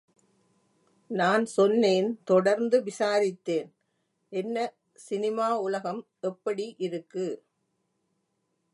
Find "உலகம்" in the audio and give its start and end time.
5.59-6.01